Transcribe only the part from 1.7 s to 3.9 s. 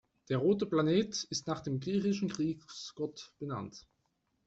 griechischen Kriegsgott benannt.